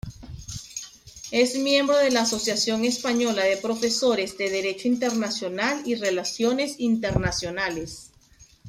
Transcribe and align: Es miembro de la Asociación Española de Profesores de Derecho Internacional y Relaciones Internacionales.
Es 1.29 1.55
miembro 1.59 1.95
de 1.95 2.09
la 2.09 2.21
Asociación 2.21 2.85
Española 2.85 3.43
de 3.43 3.57
Profesores 3.57 4.35
de 4.35 4.49
Derecho 4.49 4.87
Internacional 4.87 5.83
y 5.85 5.93
Relaciones 5.93 6.73
Internacionales. 6.79 8.09